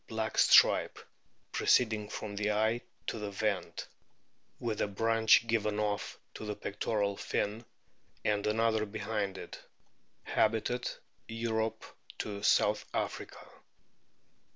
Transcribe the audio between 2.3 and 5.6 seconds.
the eye to the vent, with a branch